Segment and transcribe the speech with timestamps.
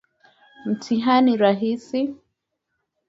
[0.67, 1.99] Mtihani rahisi